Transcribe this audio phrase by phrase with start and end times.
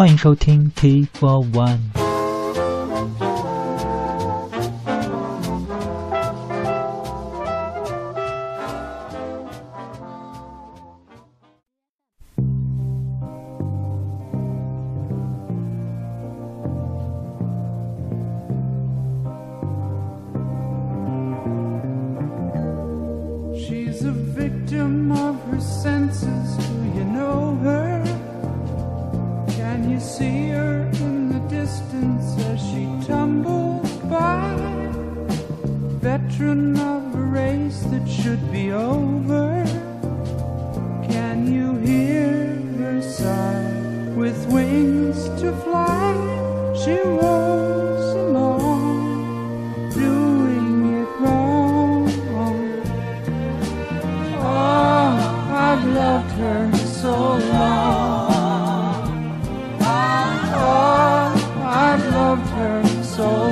[0.00, 1.99] 欢迎收听 T for One。
[62.83, 63.50] So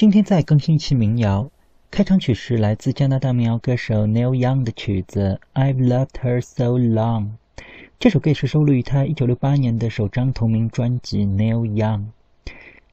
[0.00, 1.50] 今天再更新一期民谣，
[1.90, 7.24] 开场曲是来自加拿大民谣歌手 Neil Young 的曲子《I've Loved Her So Long》。
[7.98, 11.98] 这首歌也是收录于他1968年的首张同名专辑《Neil Young》。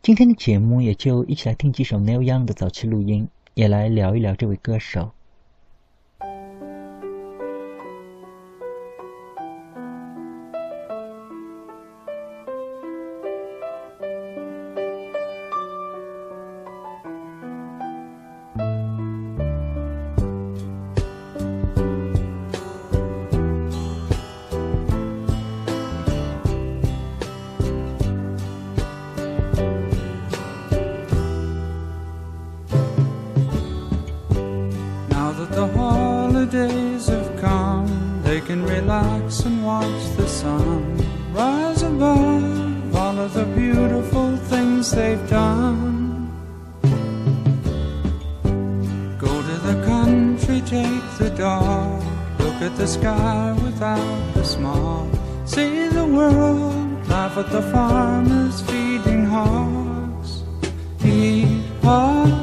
[0.01, 5.11] 今天的节目也就一起来听几首 Neil Young 的早期录音，也来聊一聊这位歌手。
[38.97, 40.97] Relax and watch the sun
[41.33, 46.31] rise above all of the beautiful things they've done.
[49.19, 52.03] Go to the country, take the dog,
[52.39, 55.07] look at the sky without the smog,
[55.45, 60.43] see the world, laugh at the farmers feeding hogs,
[61.03, 62.36] eat hot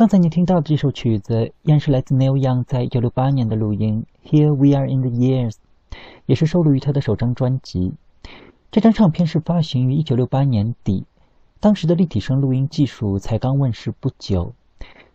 [0.00, 5.50] 刚才你听到的这首曲子，依然是来自 Neil Young 在1968年的录音《Here We Are in the Years》，
[6.24, 7.92] 也是收录于他的首张专辑。
[8.70, 11.04] 这张唱片是发行于1968年底，
[11.60, 14.54] 当时的立体声录音技术才刚问世不久。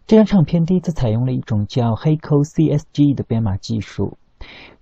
[0.05, 4.19] 这张唱片第一次采用了一种叫 Heiko CSG 的编码技术，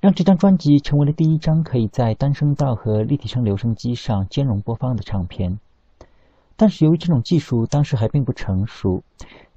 [0.02, 5.60] 让这张专辑成为了第一张可以在单声道和立体声留声机上兼容播放的唱片。
[6.56, 9.02] 但是由于这种技术当时还并不成熟，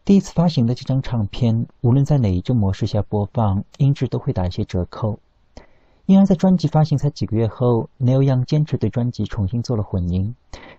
[0.06, 5.18] 第一次发行的这张唱片，无论在哪一种模式下播放，音质都会打一些折扣。
[6.04, 10.36] 因而，在专辑发行才几个月后，Neil Young 坚持对专辑重新做了混音，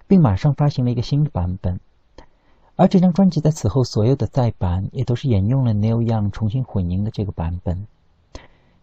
[0.08, 1.82] 并马上发行了一个新的版本。
[2.78, 7.86] 而这张专辑在此后所有的再版，也都是沿用了 Neil Young 重新混音的这个版本。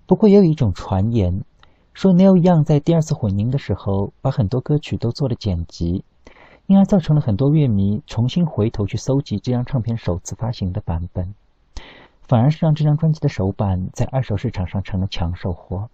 [0.04, 1.42] 不过，也有一种传言
[1.94, 6.04] 说，Neil Young 在第二次混音的时候，把很多歌曲都做了剪辑。
[6.66, 11.34] 因而造成了很多乐迷重新回头去搜集这张唱片首次发行的版本，
[12.22, 15.90] 反而是让这张专辑的首版在二手市场上成了抢手货。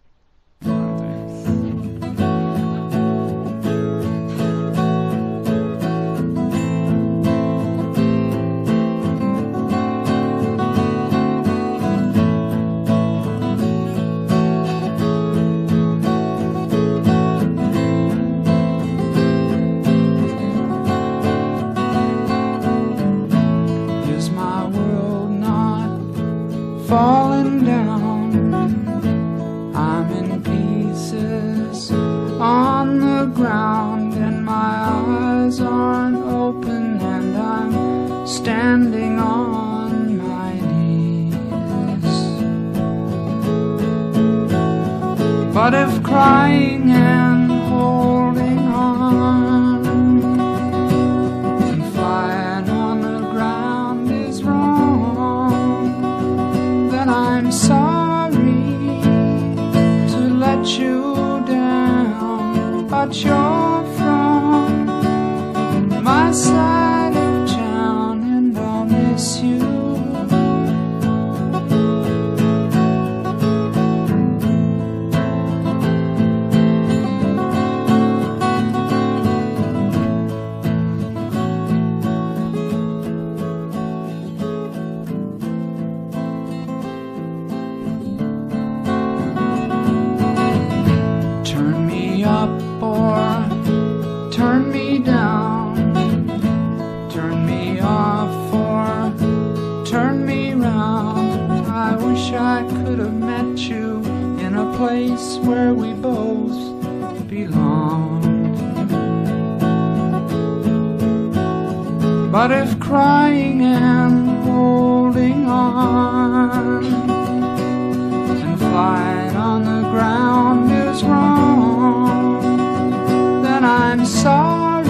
[123.90, 124.86] I'm sorry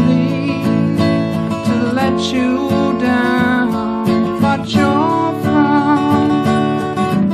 [1.66, 2.68] to let you
[3.00, 3.70] down.
[4.42, 6.28] But you're from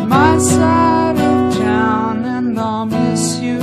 [0.09, 3.59] my side of town, and I'll miss you.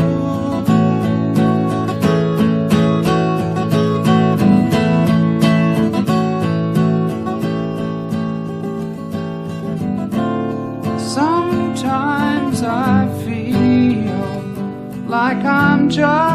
[11.00, 16.33] Sometimes I feel like I'm just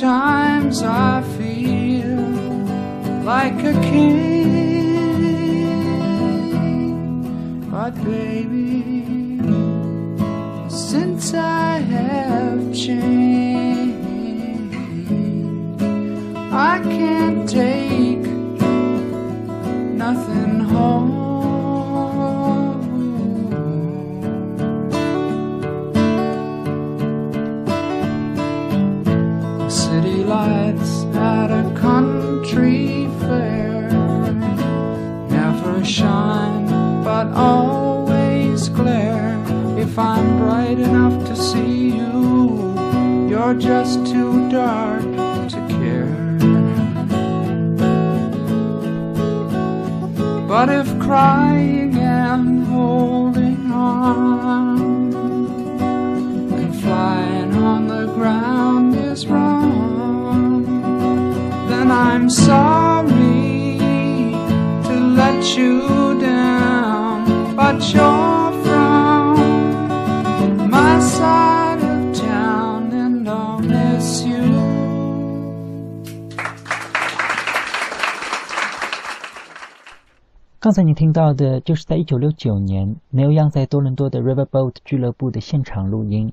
[0.00, 2.16] Sometimes I feel
[3.22, 4.86] like a king,
[7.70, 9.38] but baby,
[10.70, 13.19] since I have changed,
[37.34, 39.38] always glare.
[39.78, 42.74] If I'm bright enough to see you,
[43.28, 45.02] you're just too dark
[45.52, 46.20] to care.
[50.46, 55.12] But if crying and holding on
[56.52, 60.64] and flying on the ground is wrong,
[61.68, 63.78] then I'm sorry
[64.88, 65.99] to let you
[67.92, 68.62] 刚
[80.72, 86.32] 才你听到的就是在1969年 Neil Young 在多伦多的 Riverboat 俱乐部的现场录音，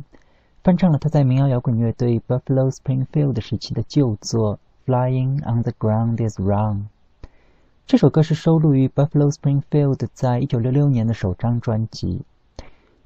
[0.63, 6.75] 翻唱了他在民谣摇滚乐队 Buffalo Springfield 时期的旧作《Flying on the Ground Is Wrong》。
[7.87, 12.25] 这首歌是收录于 Buffalo Springfield 在1966年的首张专辑。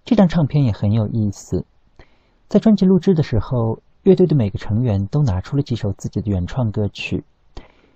[0.04, 1.66] 这张唱片也很有意思，
[2.48, 7.24] 在专辑录制的时候，乐队的每个成员都拿出了几首自己的原创歌曲。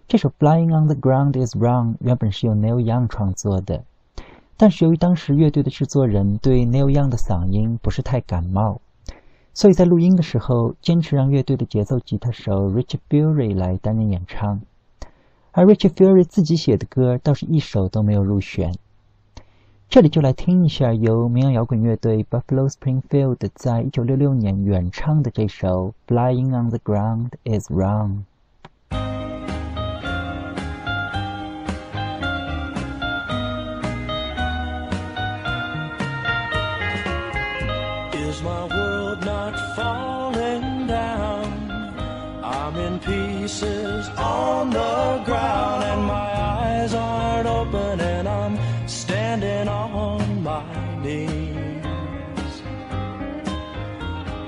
[0.08, 3.84] 这首《Flying on the Ground Is Wrong》原本是由 Neil Young 创作的，
[4.56, 8.80] 但是由于当时乐队的制作人对 Neil Young 的嗓音不是太感冒，
[9.56, 14.62] 所以在录音的时候坚持让乐队的节奏吉他手 Richie Fury 来担任演唱，
[15.58, 18.74] 而 Richard Fury 自己写的歌倒是一首都没有入选。
[19.88, 28.24] 这里就来听一下由民谣摇滚乐队 Buffalo Springfield 在一九六六年原唱的这首《Flying on the Ground Is Wrong》。
[44.06, 48.58] Pieces on the ground, and my eyes aren't open, and I'm
[48.88, 50.64] standing on my
[51.02, 52.62] knees.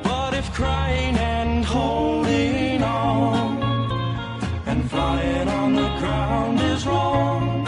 [0.04, 3.62] But if crying and holding on
[4.66, 7.66] and flying on the ground is wrong,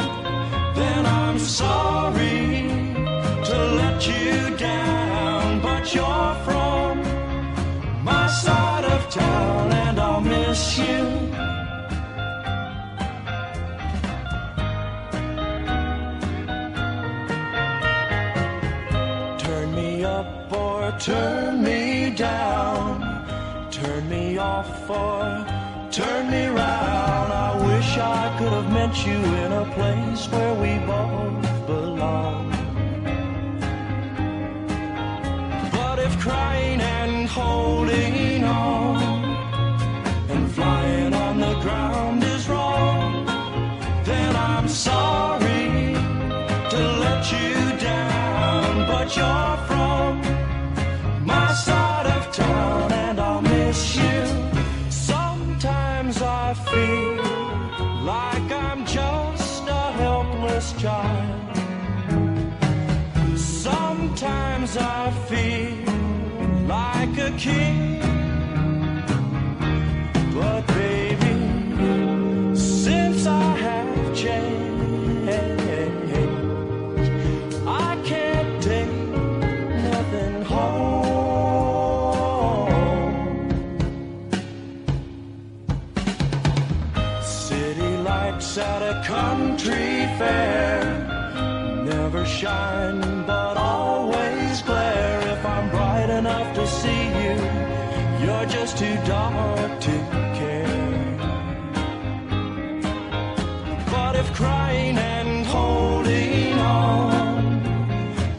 [0.75, 2.67] then I'm sorry
[3.43, 7.01] to let you down, but you're from
[8.03, 11.18] my side of town, and I'll miss you.
[20.99, 22.99] Turn me down,
[23.71, 25.45] turn me off or
[25.89, 27.31] turn me round.
[27.31, 32.51] I wish I could have met you in a place where we both belong.
[35.71, 38.28] But if crying and holding
[67.41, 67.55] But
[70.67, 71.35] baby,
[72.53, 75.29] since I have changed,
[77.65, 78.91] I can't take
[79.87, 80.99] nothing home.
[87.23, 90.83] City lights at a country fair
[91.85, 95.21] never shine but always glare.
[95.35, 96.98] If I'm bright enough to see
[97.29, 99.95] you, you're just too dark to
[100.37, 100.89] care.
[103.91, 107.61] But if crying and holding on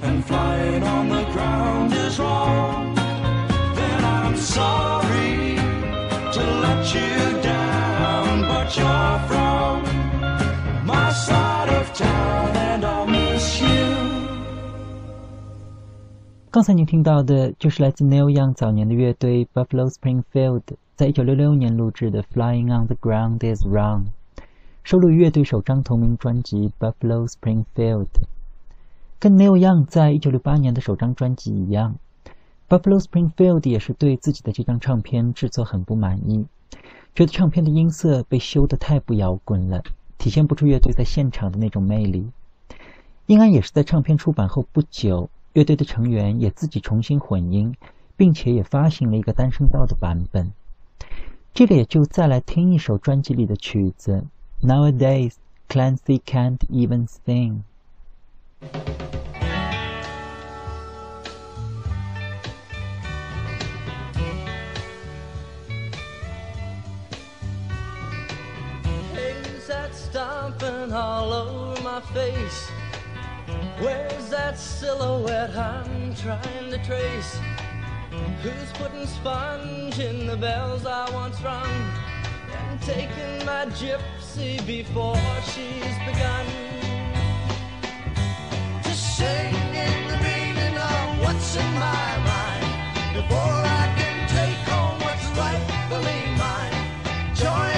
[0.03, 2.95] and flying on the ground is wrong,
[3.75, 4.90] then I'm sorry
[16.53, 20.63] 刚才您听到的就是来自 Neil Young 早年的乐队 Buffalo Springfield
[20.97, 24.07] 在一九六六年录制的《Flying on the Ground Is Wrong》，
[24.83, 28.07] 收录于乐队首张同名专辑《Buffalo Springfield》。
[29.21, 31.95] 跟 Neil Young 在一九六八年的首张专辑一样
[32.69, 36.45] ，Buffalo Springfield 也是对自己的这张唱片制作很不满意，
[37.15, 39.85] 觉得唱片的音色被修得太不摇滚了，
[40.19, 42.29] 体现不出乐队在现场的那种魅力。
[43.27, 45.31] 应该也是在唱片出版后不久。
[45.53, 47.75] 乐队的成员也自己重新混音，
[48.17, 50.53] 并且也发行了一个单声道的版本。
[51.53, 54.25] 这里也就再来听一首专辑里的曲子。
[54.63, 55.35] Nowadays,
[55.69, 57.63] Clancy can't even sing.
[72.15, 72.90] Face.
[73.81, 77.39] Where's that silhouette I'm trying to trace?
[78.43, 81.67] Who's putting sponge in the bells I once rung?
[82.69, 86.47] And taking my gypsy before she's begun?
[88.83, 95.01] Just sing in the meaning of what's in my mind before I can take home
[95.01, 97.35] what's rightfully mine.
[97.35, 97.70] Joining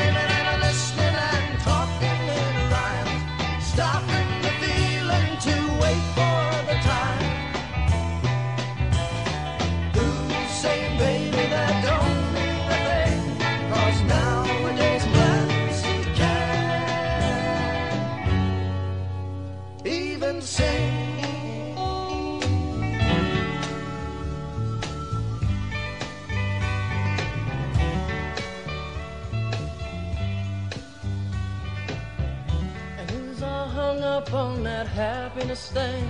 [33.92, 36.05] hung up on that happiness thing?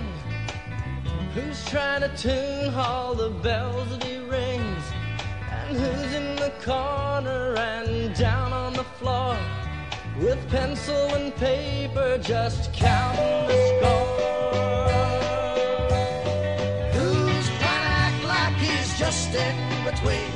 [1.33, 4.83] Who's trying to tune all the bells that he rings?
[5.51, 9.35] And who's in the corner and down on the floor
[10.17, 14.21] with pencil and paper just counting the score?
[16.95, 20.33] Who's trying to act like he's just in between?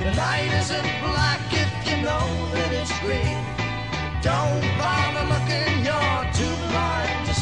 [0.00, 3.40] The night isn't black if you know that it's green.
[4.22, 5.77] Don't bother looking,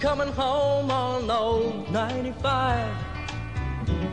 [0.00, 2.96] coming home on old 95?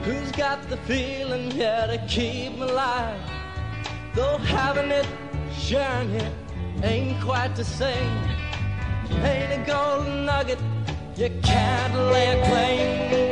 [0.03, 3.19] Who's got the feeling, yeah, to keep me alive?
[4.13, 5.07] Though having it,
[5.57, 6.33] sharing it,
[6.83, 8.17] ain't quite the same.
[9.23, 10.59] Ain't a golden nugget,
[11.15, 13.26] you can't lay a claim.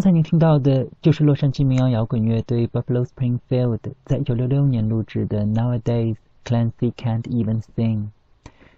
[0.00, 8.08] 刚才您听到的就是洛杉矶民谣摇滚乐队 Buffalo Springfield 在一九六六年录制的《Nowadays Clancy Can't Even Sing》，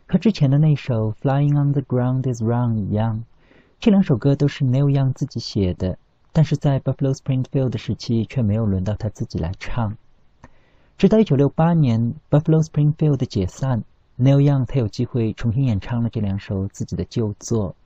[0.09, 3.23] 和之前的那首《Flying on the Ground Is Wrong》一样，
[3.79, 5.97] 这两首歌都是 Neil Young 自己写的，
[6.33, 9.97] 但是在 Buffalo Springfield 时期却没有轮到他自己来唱。
[10.99, 13.85] 直到一九六八年 Buffalo Springfield 解散
[14.19, 17.77] ，Neil Young 才有机会重新演唱了这两首自己的旧作。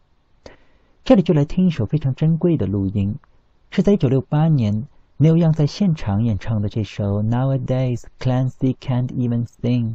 [1.07, 3.15] 这里就来听一首非常珍贵的录音，
[3.71, 4.89] 是在1968年
[5.21, 9.95] Neil Young 在现场演唱的这首《Nowadays Clancy Can't Even Sing》。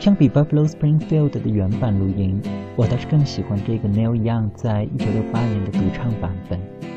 [0.00, 2.40] 相比 Buffalo Springfield 的原版录音，
[2.76, 6.95] 我倒是更喜欢这个 Neil Young 在1968年的独唱版本。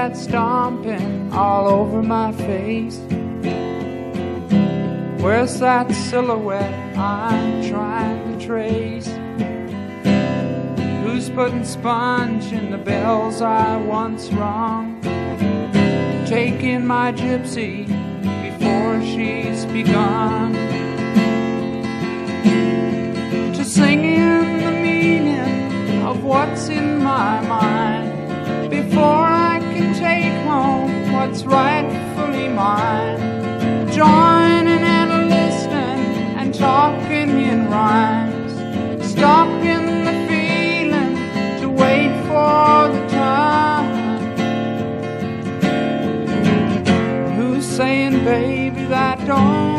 [0.00, 2.96] That stomping all over my face?
[5.22, 9.08] Where's that silhouette I'm trying to trace?
[11.02, 15.02] Who's putting sponge in the bells I once rung?
[16.26, 17.86] Taking my gypsy
[18.48, 20.54] before she's begun.
[23.52, 29.29] To sing in the meaning of what's in my mind before
[30.50, 33.18] home what's rightfully mine.
[34.00, 36.04] Joining and listening
[36.40, 38.52] and talking in rhymes,
[39.12, 41.14] stalking the feeling
[41.60, 43.88] to wait for the time.
[47.36, 49.69] Who's saying, baby, that don't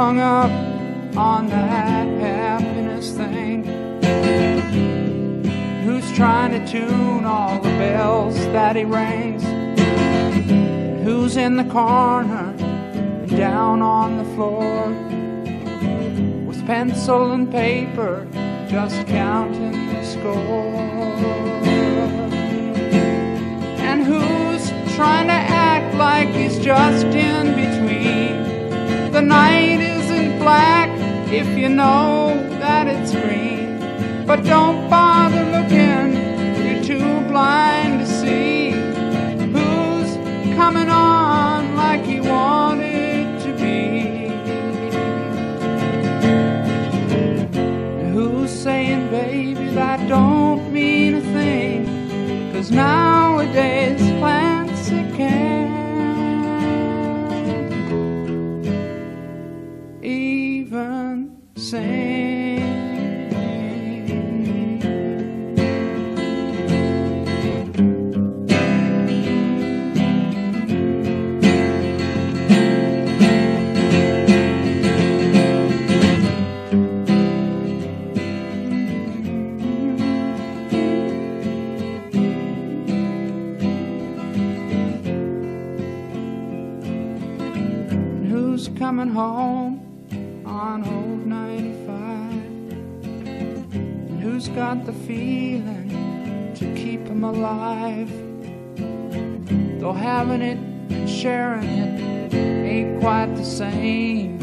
[0.00, 0.50] hung up
[1.14, 3.62] on that happiness thing?
[5.84, 9.42] Who's trying to tune all the bells that he rings?
[11.04, 14.88] Who's in the corner and down on the floor
[16.46, 18.26] with pencil and paper
[18.70, 20.80] just counting the score?
[23.90, 28.40] And who's trying to act like he's just in between?
[29.12, 29.79] The night
[30.40, 30.88] black
[31.30, 33.78] if you know that it's green.
[34.26, 36.06] But don't bother looking,
[36.64, 38.70] you're too blind to see
[39.54, 40.10] who's
[40.56, 44.28] coming on like he wanted to be.
[48.00, 52.52] And Who's saying, baby, that don't mean a thing?
[52.52, 53.99] Cause nowadays
[88.90, 89.59] coming home
[94.40, 98.10] who's got the feeling to keep him alive?
[99.78, 104.40] Though having it and sharing it ain't quite the same.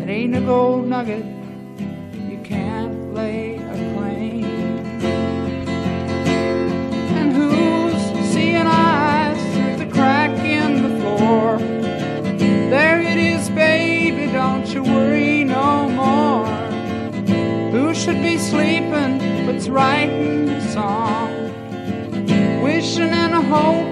[0.00, 1.24] It ain't a gold nugget,
[2.30, 4.44] you can't lay a claim.
[7.18, 11.58] And who's seeing eyes through the crack in the floor?
[12.70, 16.46] There it is, baby, don't you worry no more.
[17.72, 18.83] Who should be sleeping
[19.54, 21.30] but's writing a song?
[22.62, 23.83] Wishing and hoping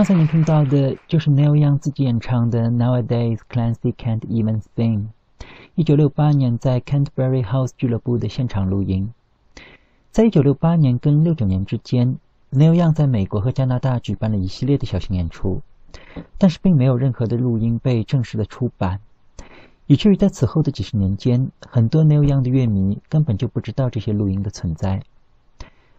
[0.00, 4.98] 刚才您听到的就是 Neil Young 自己演唱的《Nowadays Clancy Can't Even Sing》，
[5.74, 9.12] 一九六八年在 Canterbury House 俱乐部的现场录音。
[10.10, 12.16] 在一九六八年跟六九年之间
[12.50, 15.60] ，Neil Young 在美国和加拿大举办了一系列的小型演出，
[16.38, 19.00] 但是并没有任何的录音被正式的出版，
[19.86, 25.02] 以至于在此后的几十年间，很多 Neil Young 的乐迷根本就不知道这些录音的存在。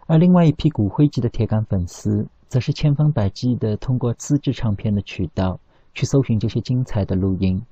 [0.07, 5.57] 而另外一批骨灰级的铁杆粉丝，则是千方百计地通过资质唱片的渠道
[5.93, 7.63] 去搜寻这些精彩的录音，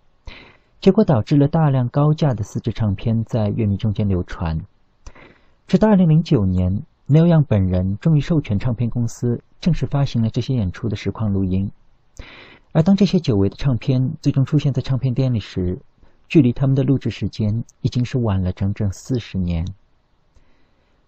[0.80, 4.58] 结果导致了大量高价的四质唱片在乐迷中间流传。
[5.68, 11.70] 直到2009年 Neil Young 本人终于授权唱片公司正式发行了这些演出的实况录音。
[12.72, 15.80] 而当这些久违的唱片最终出现在唱片店里时，
[16.30, 19.68] 距离他们的录制时间已经是晚了整整四十年。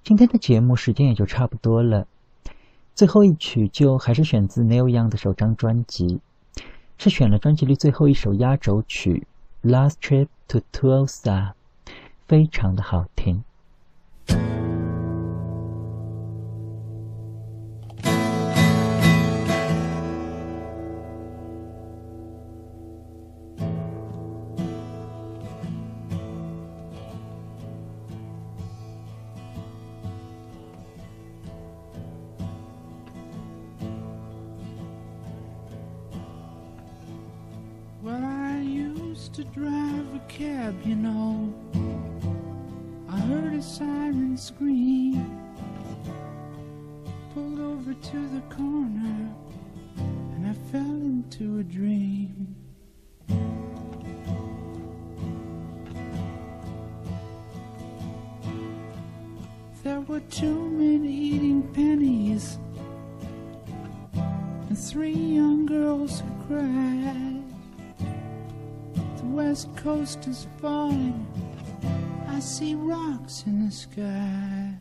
[0.03, 2.07] 今天的节目时间也就差不多了，
[2.93, 6.19] 最后一曲就还是选自 Neil Young 的首张专辑，
[6.97, 9.25] 是选了专辑里最后一首压轴曲
[9.69, 11.23] 《Last Trip to Tulsa》，
[12.27, 13.43] 非常的好听。
[73.45, 74.73] In the sky.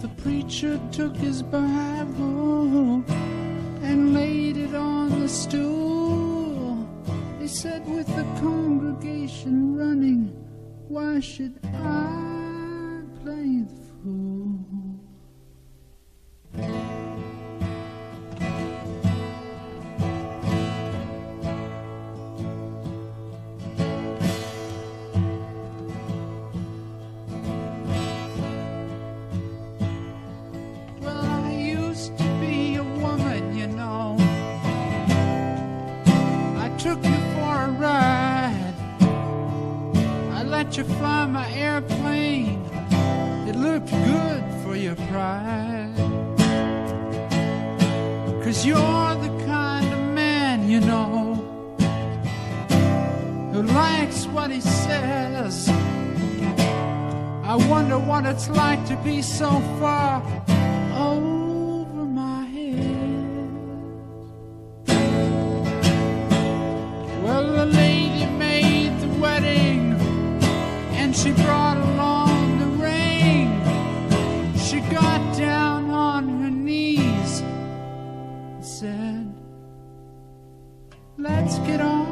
[0.00, 3.04] The preacher took his Bible
[3.82, 6.88] and laid it on the stool.
[7.40, 10.28] He said, with the congregation running,
[10.88, 11.99] why should I
[58.40, 60.22] it's like to be so far
[60.96, 63.50] over my head.
[67.22, 69.92] Well, the lady made the wedding
[71.00, 73.48] and she brought along the ring.
[74.56, 79.34] She got down on her knees and said,
[81.18, 82.09] Let's get on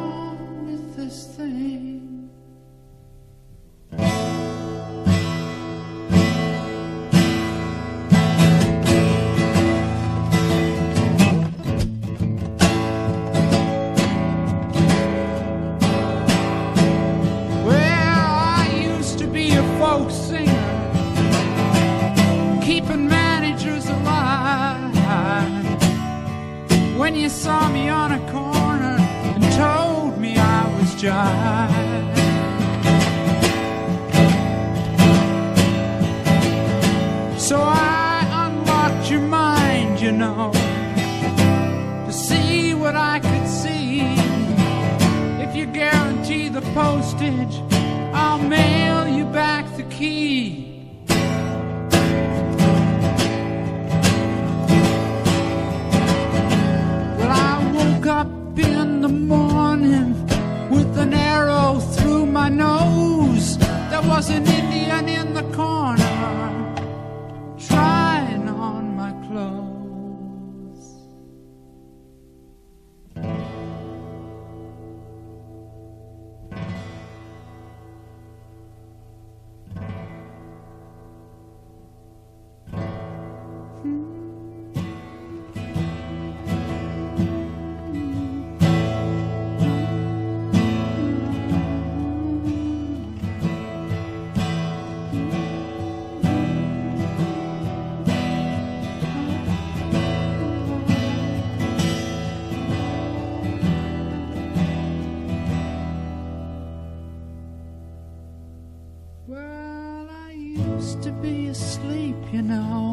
[112.38, 112.87] you know,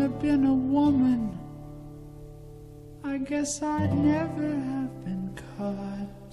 [0.00, 1.38] Hadn't have been a woman,
[3.04, 6.30] I guess I'd never have been caught.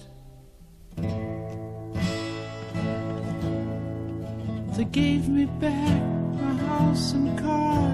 [4.74, 6.02] They gave me back
[6.40, 7.90] my house and car,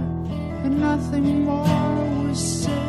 [0.63, 2.84] and nothing more was said.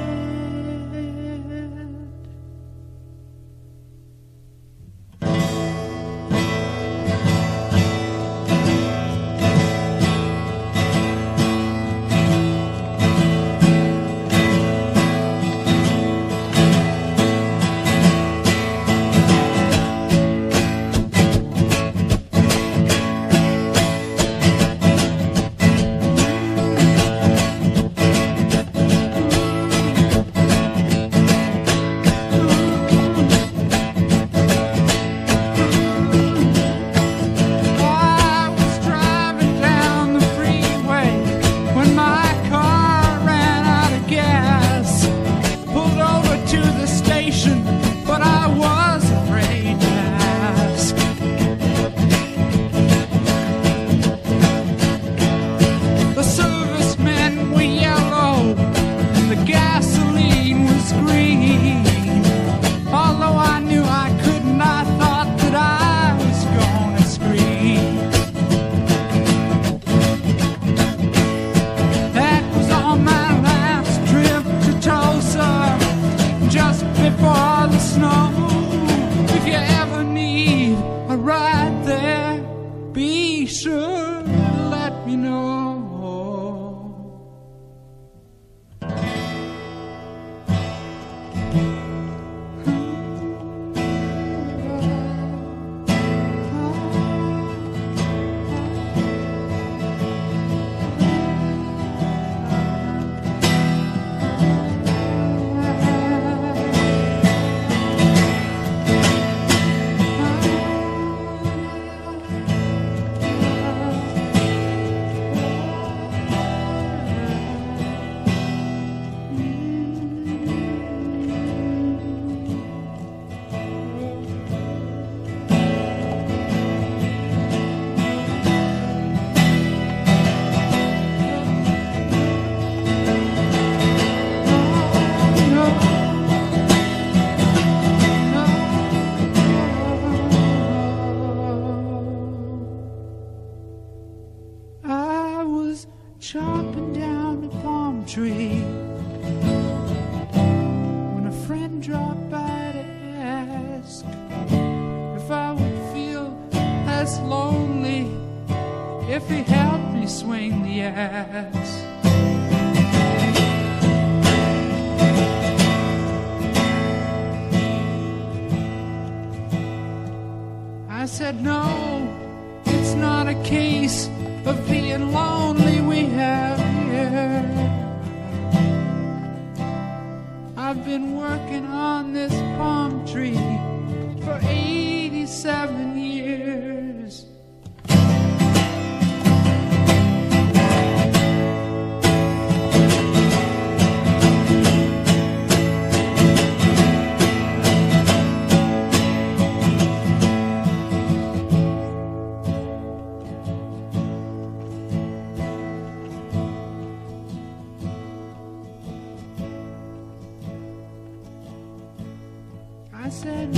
[213.16, 213.53] Said,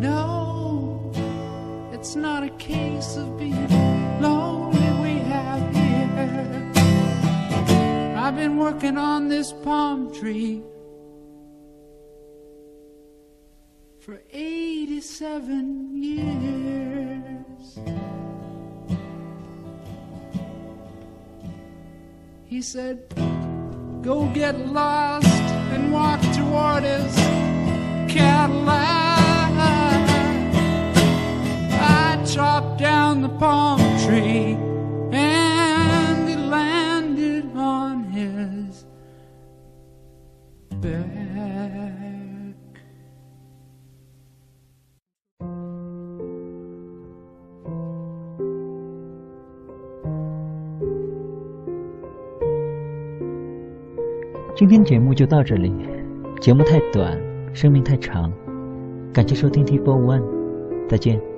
[0.00, 1.12] No,
[1.92, 3.68] it's not a case of being
[4.22, 6.72] lonely we have here.
[8.16, 10.62] I've been working on this palm tree
[13.98, 17.78] for 87 years.
[22.46, 23.04] He said,
[24.00, 25.26] Go get lost
[25.74, 26.84] and walk toward
[28.10, 28.90] his Cadillac.
[31.72, 34.56] I chopped down the palm tree
[35.12, 38.84] and he landed on his
[40.80, 41.06] back.
[54.56, 55.72] “今天节目就到这里，
[56.38, 57.18] 节目太短，
[57.52, 58.32] 生命太长，
[59.12, 60.22] 感谢收听 T Four One，
[60.88, 61.29] 再见。